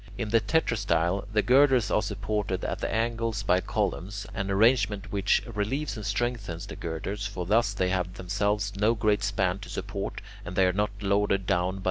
In 0.17 0.29
the 0.29 0.39
tetrastyle, 0.41 1.27
the 1.31 1.43
girders 1.43 1.91
are 1.91 2.01
supported 2.01 2.65
at 2.65 2.79
the 2.79 2.91
angles 2.91 3.43
by 3.43 3.61
columns, 3.61 4.25
an 4.33 4.49
arrangement 4.49 5.11
which 5.11 5.43
relieves 5.45 5.95
and 5.95 6.03
strengthens 6.03 6.65
the 6.65 6.75
girders; 6.75 7.27
for 7.27 7.45
thus 7.45 7.71
they 7.71 7.89
have 7.89 8.15
themselves 8.15 8.75
no 8.75 8.95
great 8.95 9.21
span 9.23 9.59
to 9.59 9.69
support, 9.69 10.19
and 10.43 10.55
they 10.55 10.65
are 10.65 10.73
not 10.73 10.89
loaded 11.01 11.45
down 11.45 11.45
by 11.45 11.45
the 11.65 11.69
crossbeams. 11.73 11.79